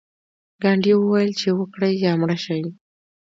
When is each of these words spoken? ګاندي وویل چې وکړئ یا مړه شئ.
ګاندي 0.61 0.93
وویل 0.97 1.31
چې 1.39 1.49
وکړئ 1.59 1.93
یا 2.05 2.11
مړه 2.21 2.37
شئ. 2.43 2.63